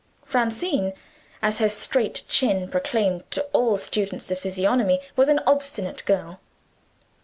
[0.25, 0.93] Francine
[1.43, 6.39] (as her straight chin proclaimed to all students of physiognomy) was an obstinate girl.